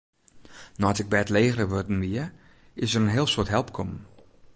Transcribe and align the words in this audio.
Nei't 0.81 1.01
ik 1.03 1.11
bêdlegerich 1.13 1.71
wurden 1.73 1.99
wie, 2.03 2.23
is 2.83 2.91
der 2.91 3.01
in 3.03 3.13
heel 3.15 3.27
soad 3.33 3.49
help 3.53 3.69
kommen. 3.77 3.99